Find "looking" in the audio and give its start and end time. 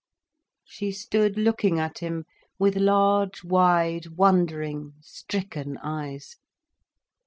1.37-1.77